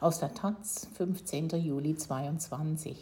[0.00, 1.50] Aus der Taz, 15.
[1.62, 2.96] Juli 22.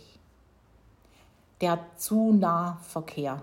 [1.60, 3.41] Der Zu-Nah-Verkehr.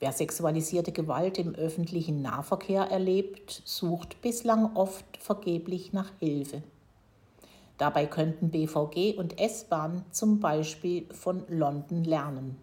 [0.00, 6.62] Wer sexualisierte Gewalt im öffentlichen Nahverkehr erlebt, sucht bislang oft vergeblich nach Hilfe.
[7.76, 12.56] Dabei könnten BVG und S-Bahn zum Beispiel von London lernen.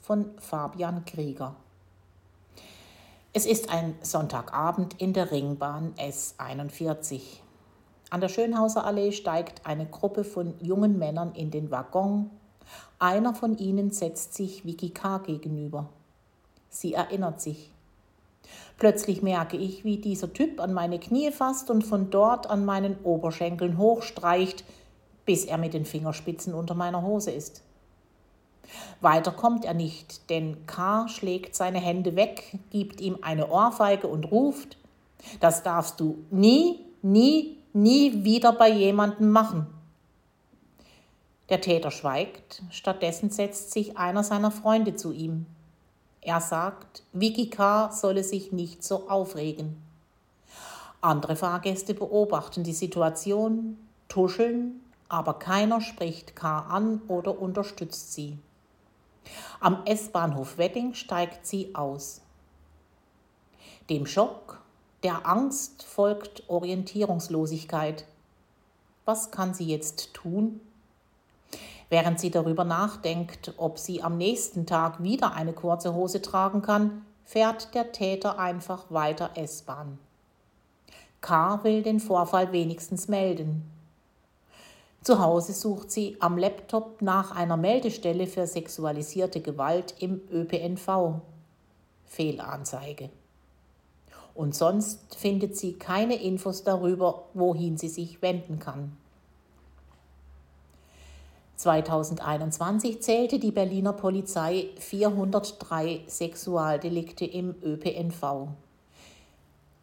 [0.00, 1.56] Von Fabian Krieger.
[3.34, 7.42] Es ist ein Sonntagabend in der Ringbahn S41.
[8.08, 12.30] An der Schönhauser Allee steigt eine Gruppe von jungen Männern in den Waggon.
[12.98, 15.18] Einer von ihnen setzt sich Vicky K.
[15.18, 15.88] gegenüber.
[16.68, 17.72] Sie erinnert sich.
[18.78, 22.96] Plötzlich merke ich, wie dieser Typ an meine Knie fasst und von dort an meinen
[23.02, 24.64] Oberschenkeln hochstreicht,
[25.24, 27.62] bis er mit den Fingerspitzen unter meiner Hose ist.
[29.00, 31.08] Weiter kommt er nicht, denn K.
[31.08, 34.76] schlägt seine Hände weg, gibt ihm eine Ohrfeige und ruft,
[35.40, 39.66] das darfst du nie, nie, nie wieder bei jemandem machen.
[41.50, 45.44] Der Täter schweigt, stattdessen setzt sich einer seiner Freunde zu ihm.
[46.22, 47.92] Er sagt, Vicky K.
[47.92, 49.76] solle sich nicht so aufregen.
[51.02, 56.60] Andere Fahrgäste beobachten die Situation, tuscheln, aber keiner spricht K.
[56.60, 58.38] an oder unterstützt sie.
[59.60, 62.22] Am S-Bahnhof Wedding steigt sie aus.
[63.90, 64.60] Dem Schock,
[65.06, 68.06] der Angst folgt Orientierungslosigkeit.
[69.04, 70.60] Was kann sie jetzt tun?
[71.88, 77.06] Während sie darüber nachdenkt, ob sie am nächsten Tag wieder eine kurze Hose tragen kann,
[77.24, 80.00] fährt der Täter einfach weiter S-Bahn.
[81.20, 81.62] K.
[81.62, 83.62] will den Vorfall wenigstens melden.
[85.02, 91.20] Zu Hause sucht sie am Laptop nach einer Meldestelle für sexualisierte Gewalt im ÖPNV.
[92.06, 93.10] Fehlanzeige.
[94.36, 98.96] Und sonst findet sie keine Infos darüber, wohin sie sich wenden kann.
[101.56, 108.48] 2021 zählte die Berliner Polizei 403 Sexualdelikte im ÖPNV.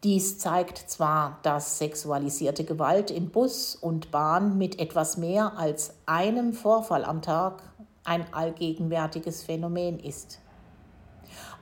[0.04, 6.52] Dies zeigt zwar, dass sexualisierte Gewalt in Bus und Bahn mit etwas mehr als einem
[6.52, 7.62] Vorfall am Tag
[8.04, 10.38] ein allgegenwärtiges Phänomen ist.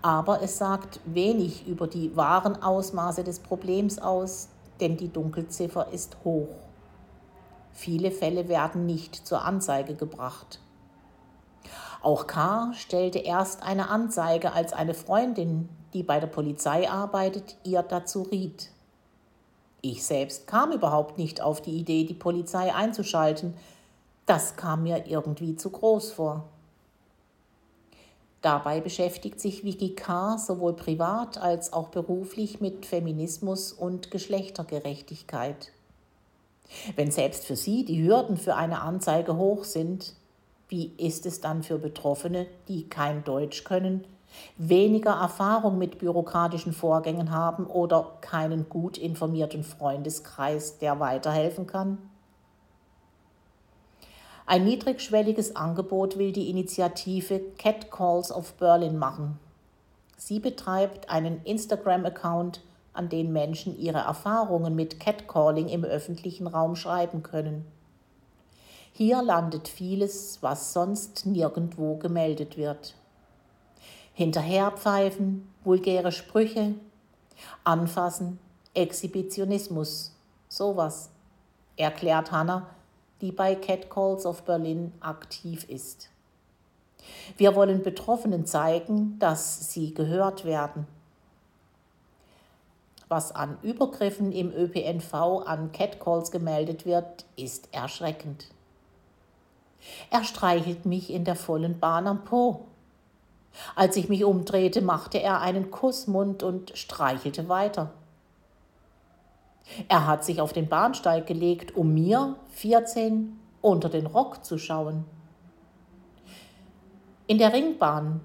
[0.00, 4.48] Aber es sagt wenig über die wahren Ausmaße des Problems aus,
[4.80, 6.48] denn die Dunkelziffer ist hoch.
[7.72, 10.60] Viele Fälle werden nicht zur Anzeige gebracht.
[12.02, 12.72] Auch K.
[12.74, 18.70] stellte erst eine Anzeige, als eine Freundin die bei der Polizei arbeitet, ihr dazu riet.
[19.80, 23.54] Ich selbst kam überhaupt nicht auf die Idee, die Polizei einzuschalten.
[24.26, 26.44] Das kam mir irgendwie zu groß vor.
[28.42, 30.36] Dabei beschäftigt sich Vicky K.
[30.36, 35.70] sowohl privat als auch beruflich mit Feminismus und Geschlechtergerechtigkeit.
[36.96, 40.14] Wenn selbst für sie die Hürden für eine Anzeige hoch sind,
[40.68, 44.04] wie ist es dann für Betroffene, die kein Deutsch können,
[44.56, 51.98] weniger Erfahrung mit bürokratischen Vorgängen haben oder keinen gut informierten Freundeskreis, der weiterhelfen kann?
[54.46, 59.38] Ein niedrigschwelliges Angebot will die Initiative Cat Calls of Berlin machen.
[60.16, 62.60] Sie betreibt einen Instagram-Account,
[62.92, 67.64] an den Menschen ihre Erfahrungen mit Catcalling im öffentlichen Raum schreiben können.
[68.92, 72.94] Hier landet vieles, was sonst nirgendwo gemeldet wird.
[74.12, 76.74] Hinterherpfeifen, vulgäre Sprüche,
[77.64, 78.38] Anfassen,
[78.74, 80.14] Exhibitionismus,
[80.48, 81.10] sowas,
[81.78, 82.66] erklärt Hannah,
[83.22, 86.10] die bei Catcalls of Berlin aktiv ist.
[87.36, 90.86] Wir wollen Betroffenen zeigen, dass sie gehört werden.
[93.08, 95.14] Was an Übergriffen im ÖPNV
[95.46, 98.48] an Catcalls gemeldet wird, ist erschreckend.
[100.10, 102.66] Er streichelt mich in der vollen Bahn am Po.
[103.76, 107.92] Als ich mich umdrehte, machte er einen Kussmund und streichelte weiter.
[109.88, 115.04] Er hat sich auf den Bahnsteig gelegt, um mir, 14, unter den Rock zu schauen.
[117.26, 118.20] In der Ringbahn.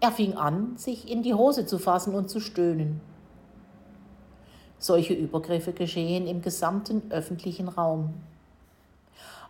[0.00, 3.00] Er fing an, sich in die Hose zu fassen und zu stöhnen.
[4.78, 8.12] Solche Übergriffe geschehen im gesamten öffentlichen Raum.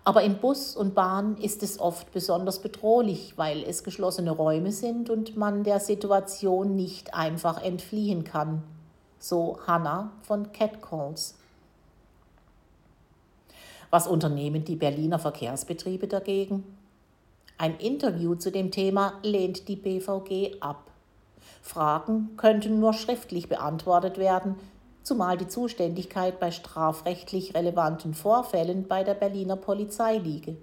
[0.05, 5.09] Aber in Bus und Bahn ist es oft besonders bedrohlich, weil es geschlossene Räume sind
[5.09, 8.63] und man der Situation nicht einfach entfliehen kann.
[9.19, 11.35] So Hannah von Catcalls.
[13.91, 16.65] Was unternehmen die Berliner Verkehrsbetriebe dagegen?
[17.57, 20.91] Ein Interview zu dem Thema lehnt die BVG ab.
[21.63, 24.57] Fragen könnten nur schriftlich beantwortet werden,
[25.03, 30.57] zumal die Zuständigkeit bei strafrechtlich relevanten Vorfällen bei der Berliner Polizei liege.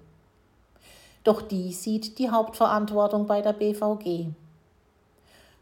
[1.24, 4.34] Doch die sieht die Hauptverantwortung bei der BVG.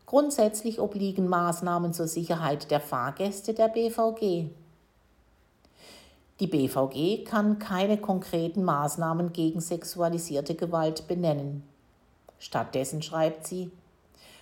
[0.09, 4.49] Grundsätzlich obliegen Maßnahmen zur Sicherheit der Fahrgäste der BVG.
[6.39, 11.61] Die BVG kann keine konkreten Maßnahmen gegen sexualisierte Gewalt benennen.
[12.39, 13.69] Stattdessen schreibt sie,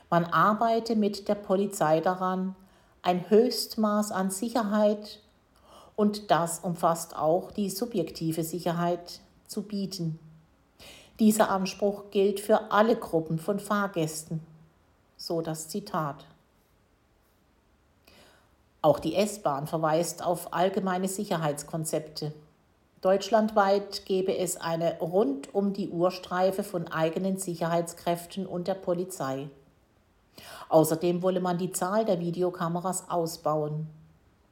[0.10, 2.56] man arbeite mit der Polizei daran,
[3.02, 5.20] ein Höchstmaß an Sicherheit
[5.98, 10.18] und das umfasst auch die subjektive Sicherheit zu bieten.
[11.20, 14.40] Dieser Anspruch gilt für alle Gruppen von Fahrgästen.
[15.28, 16.24] So das Zitat.
[18.82, 22.32] Auch die S-Bahn verweist auf allgemeine Sicherheitskonzepte.
[23.02, 29.50] Deutschlandweit gebe es eine rund um die Uhrstreife von eigenen Sicherheitskräften und der Polizei.
[30.70, 33.90] Außerdem wolle man die Zahl der Videokameras ausbauen.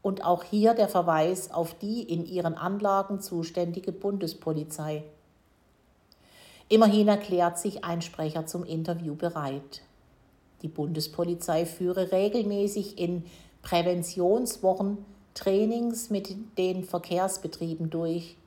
[0.02, 5.06] Und auch hier der Verweis auf die in ihren Anlagen zuständige Bundespolizei.
[6.68, 9.85] Immerhin erklärt sich ein Sprecher zum Interview bereit.
[10.62, 13.24] Die Bundespolizei führe regelmäßig in
[13.62, 14.98] Präventionswochen
[15.34, 18.38] Trainings mit den Verkehrsbetrieben durch.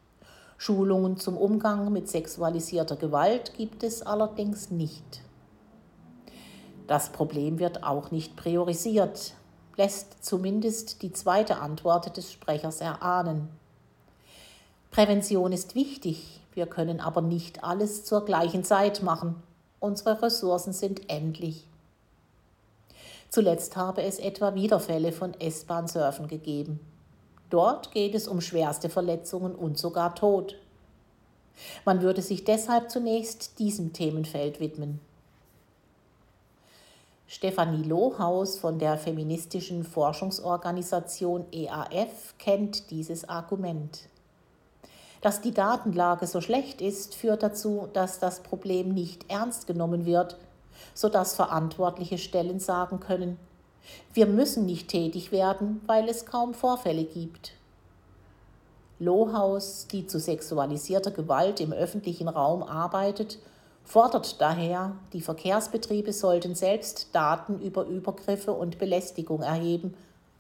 [0.56, 5.20] Schulungen zum Umgang mit sexualisierter Gewalt gibt es allerdings nicht.
[6.88, 9.34] Das Problem wird auch nicht priorisiert,
[9.76, 13.48] lässt zumindest die zweite Antwort des Sprechers erahnen.
[14.90, 19.36] Prävention ist wichtig, wir können aber nicht alles zur gleichen Zeit machen.
[19.78, 21.67] Unsere Ressourcen sind endlich.
[23.30, 26.80] Zuletzt habe es etwa Wiederfälle von S-Bahn-Surfen gegeben.
[27.50, 30.56] Dort geht es um schwerste Verletzungen und sogar Tod.
[31.84, 35.00] Man würde sich deshalb zunächst diesem Themenfeld widmen.
[37.26, 44.08] Stefanie Lohaus von der feministischen Forschungsorganisation EAF kennt dieses Argument.
[45.20, 50.38] Dass die Datenlage so schlecht ist, führt dazu, dass das Problem nicht ernst genommen wird,
[50.94, 53.38] sodass verantwortliche Stellen sagen können,
[54.12, 57.52] wir müssen nicht tätig werden, weil es kaum Vorfälle gibt.
[58.98, 63.38] Lohaus, die zu sexualisierter Gewalt im öffentlichen Raum arbeitet,
[63.84, 69.94] fordert daher, die Verkehrsbetriebe sollten selbst Daten über Übergriffe und Belästigung erheben,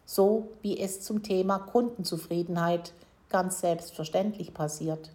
[0.04, 2.92] so wie es zum Thema Kundenzufriedenheit
[3.28, 5.10] ganz selbstverständlich passiert.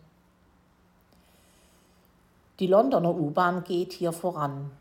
[2.60, 4.72] Die Londoner U-Bahn geht hier voran.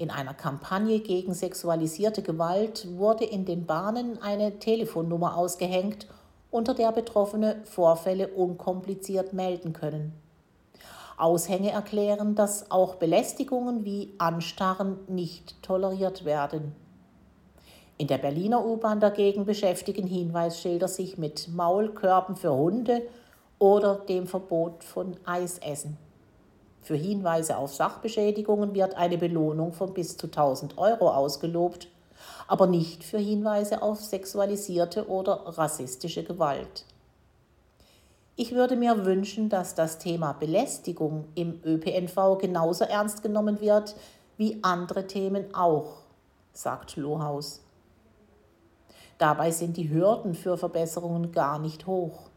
[0.00, 6.06] In einer Kampagne gegen sexualisierte Gewalt wurde in den Bahnen eine Telefonnummer ausgehängt,
[6.50, 10.14] unter der Betroffene Vorfälle unkompliziert melden können.
[11.18, 16.74] Aushänge erklären, dass auch Belästigungen wie Anstarren nicht toleriert werden.
[17.98, 23.02] In der Berliner U-Bahn dagegen beschäftigen Hinweisschilder sich mit Maulkörben für Hunde
[23.58, 25.98] oder dem Verbot von Eisessen.
[26.82, 31.88] Für Hinweise auf Sachbeschädigungen wird eine Belohnung von bis zu 1000 Euro ausgelobt,
[32.48, 36.84] aber nicht für Hinweise auf sexualisierte oder rassistische Gewalt.
[38.36, 43.94] Ich würde mir wünschen, dass das Thema Belästigung im ÖPNV genauso ernst genommen wird
[44.38, 45.98] wie andere Themen auch,
[46.54, 47.60] sagt Lohaus.
[49.18, 52.29] Dabei sind die Hürden für Verbesserungen gar nicht hoch.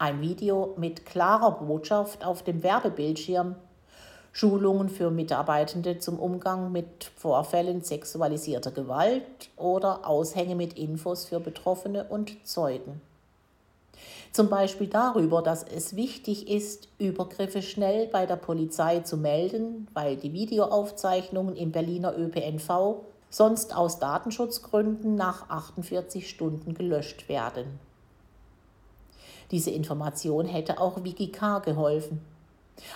[0.00, 3.56] Ein Video mit klarer Botschaft auf dem Werbebildschirm,
[4.30, 9.24] Schulungen für Mitarbeitende zum Umgang mit Vorfällen sexualisierter Gewalt
[9.56, 13.00] oder Aushänge mit Infos für Betroffene und Zeugen.
[14.30, 20.16] Zum Beispiel darüber, dass es wichtig ist, Übergriffe schnell bei der Polizei zu melden, weil
[20.16, 23.00] die Videoaufzeichnungen im Berliner ÖPNV
[23.30, 27.87] sonst aus Datenschutzgründen nach 48 Stunden gelöscht werden.
[29.50, 32.20] Diese Information hätte auch WikiK geholfen.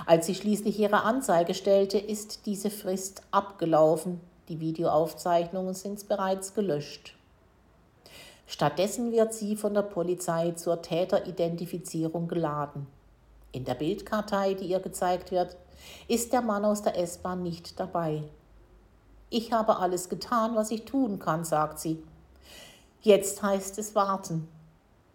[0.07, 4.21] Als sie schließlich ihre Anzeige stellte, ist diese Frist abgelaufen.
[4.49, 7.17] Die Videoaufzeichnungen sind bereits gelöscht.
[8.47, 12.87] Stattdessen wird sie von der Polizei zur Täteridentifizierung geladen.
[13.53, 15.57] In der Bildkartei, die ihr gezeigt wird,
[16.09, 18.23] ist der Mann aus der S-Bahn nicht dabei.
[19.31, 22.03] Ich habe alles getan, was ich tun kann, sagt sie.
[23.01, 24.49] Jetzt heißt es warten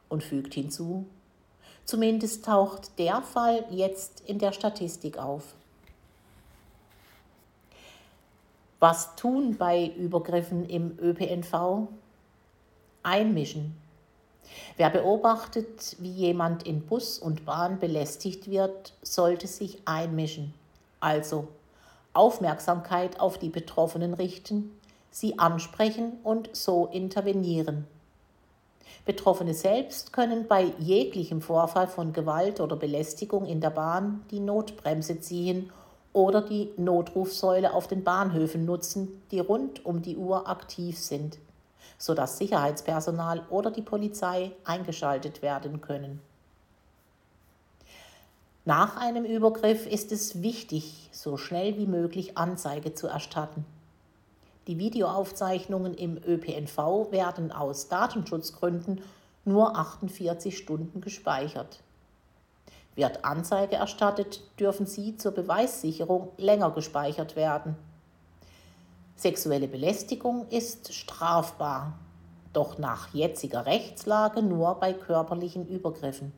[0.10, 1.06] und fügt hinzu,
[1.88, 5.56] zumindest taucht der Fall jetzt in der Statistik auf.
[8.80, 11.88] Was tun bei Übergriffen im ÖPNV?
[13.04, 13.78] einmischen.
[14.76, 20.54] Wer beobachtet, wie jemand in Bus und Bahn belästigt wird, sollte sich einmischen.
[21.00, 21.48] Also
[22.12, 24.78] Aufmerksamkeit auf die Betroffenen richten,
[25.10, 27.88] sie ansprechen und so intervenieren.
[29.08, 35.22] Betroffene selbst können bei jeglichem Vorfall von Gewalt oder Belästigung in der Bahn die Notbremse
[35.22, 35.72] ziehen
[36.12, 41.38] oder die Notrufsäule auf den Bahnhöfen nutzen, die rund um die Uhr aktiv sind,
[41.98, 46.22] sodass Sicherheitspersonal oder die Polizei eingeschaltet werden können.
[48.66, 53.66] Nach einem Übergriff ist es wichtig, so schnell wie möglich Anzeige zu erstatten.
[54.68, 59.02] Die Videoaufzeichnungen im ÖPNV werden aus Datenschutzgründen
[59.46, 61.80] nur 48 Stunden gespeichert.
[62.96, 67.78] Wird Anzeige erstattet, dürfen sie zur Beweissicherung länger gespeichert werden.
[69.16, 71.98] Sexuelle Belästigung ist strafbar,
[72.52, 76.34] doch nach jetziger Rechtslage nur bei körperlichen Übergriffen.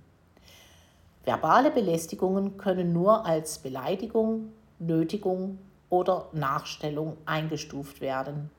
[1.24, 5.58] Verbale Belästigungen können nur als Beleidigung, Nötigung
[5.90, 8.52] oder Nachstellung eingestuft werden.